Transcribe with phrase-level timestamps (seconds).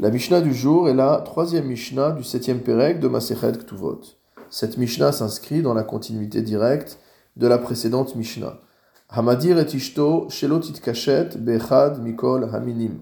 [0.00, 4.00] La Mishnah du jour est la troisième Mishnah du septième Pérec de Masechet Ktuvot.
[4.48, 7.00] Cette Mishnah s'inscrit dans la continuité directe
[7.34, 8.60] de la précédente Mishnah.
[9.08, 13.00] Hamadir et Ishto Shelotit Kashet Bechad Mikol Haminim.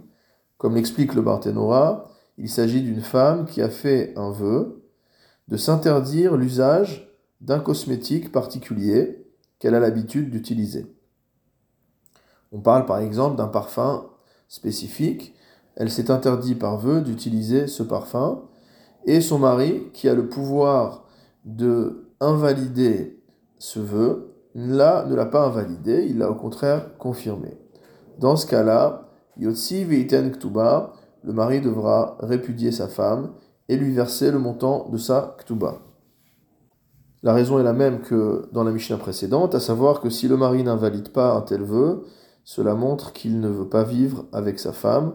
[0.57, 4.83] Comme l'explique le Barthénora, il s'agit d'une femme qui a fait un vœu
[5.49, 9.27] de s'interdire l'usage d'un cosmétique particulier
[9.59, 10.87] qu'elle a l'habitude d'utiliser.
[12.53, 14.09] On parle par exemple d'un parfum
[14.49, 15.35] spécifique
[15.77, 18.43] elle s'est interdit par vœu d'utiliser ce parfum,
[19.05, 21.05] et son mari, qui a le pouvoir
[21.45, 23.23] de invalider
[23.59, 27.57] ce vœu, là ne l'a pas invalidé, il l'a au contraire confirmé.
[28.19, 33.33] Dans ce cas-là, Yotsi Ktuba, le mari devra répudier sa femme
[33.69, 35.83] et lui verser le montant de sa Ktuba.
[37.23, 40.37] La raison est la même que dans la Mishnah précédente, à savoir que si le
[40.37, 42.05] mari n'invalide pas un tel vœu,
[42.45, 45.15] cela montre qu'il ne veut pas vivre avec sa femme,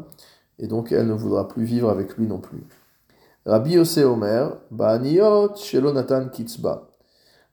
[0.61, 2.63] et donc elle ne voudra plus vivre avec lui non plus.
[3.45, 6.87] Rabbi Yossé Omer, Ba'aniot Shelonatan Kitzba.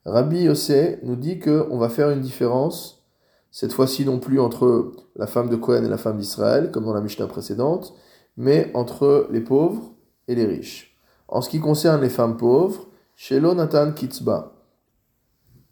[0.04, 3.02] Rabbi Yossé nous dit qu'on va faire une différence,
[3.50, 6.94] cette fois-ci non plus entre la femme de Cohen et la femme d'Israël, comme dans
[6.94, 7.94] la Mishnah précédente,
[8.36, 9.94] mais entre les pauvres
[10.28, 10.96] et les riches.
[11.26, 14.52] En ce qui concerne les femmes pauvres, Shelonatan Kitzba.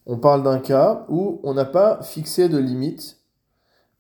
[0.07, 3.19] On parle d'un cas où on n'a pas fixé de limite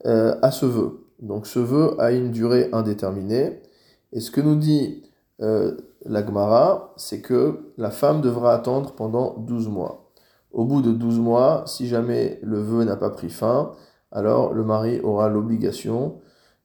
[0.06, 1.05] euh, à ce vœu.
[1.20, 3.60] Donc ce vœu a une durée indéterminée.
[4.12, 5.02] Et ce que nous dit
[5.40, 10.10] euh, la Gemara, c'est que la femme devra attendre pendant 12 mois.
[10.52, 13.72] Au bout de 12 mois, si jamais le vœu n'a pas pris fin,
[14.12, 16.20] alors le mari aura l'obligation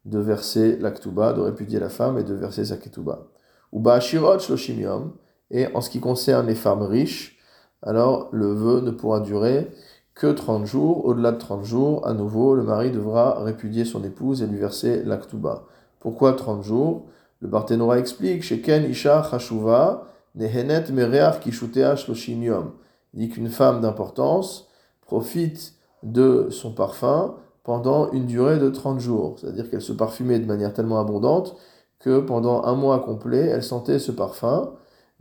[0.06, 3.28] de verser l'actuba, de répudier la femme et de verser sa ketouba.
[3.72, 5.12] Ou shirot shloshim
[5.50, 7.38] et en ce qui concerne les femmes riches,
[7.82, 9.70] alors le vœu ne pourra durer
[10.16, 11.06] que 30 jours.
[11.06, 15.04] Au-delà de 30 jours, à nouveau, le mari devra répudier son épouse et lui verser
[15.04, 15.64] l'actuba.
[16.00, 17.06] Pourquoi 30 jours?
[17.40, 22.72] Le Barthénora explique Sheken Isha Chashuva Nehenet Mereach Kishutea Shloshim Yom.
[23.14, 24.68] Il dit qu'une femme d'importance
[25.02, 25.74] profite
[26.04, 29.38] de son parfum pendant une durée de 30 jours.
[29.40, 31.56] C'est-à-dire qu'elle se parfumait de manière tellement abondante
[32.00, 34.72] que pendant un mois complet, elle sentait ce parfum.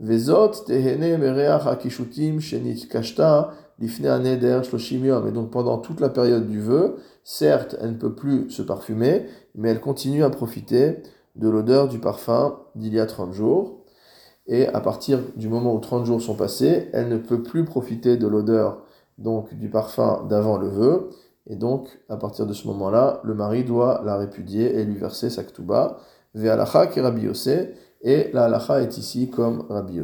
[0.01, 7.75] Vezot Tehene Mereach Akishutim Shenit Kashta et donc pendant toute la période du vœu, certes,
[7.81, 9.25] elle ne peut plus se parfumer,
[9.55, 11.01] mais elle continue à profiter
[11.35, 13.79] de l'odeur du parfum d'il y a 30 jours.
[14.45, 18.17] Et à partir du moment où 30 jours sont passés, elle ne peut plus profiter
[18.17, 18.83] de l'odeur
[19.17, 21.09] donc du parfum d'avant le vœu.
[21.47, 25.31] Et donc, à partir de ce moment-là, le mari doit la répudier et lui verser
[25.31, 25.97] sa ktuba.
[26.35, 26.43] Ve
[26.91, 27.27] qui est Rabbi
[28.03, 30.01] Et la halacha est ici comme Rabbi.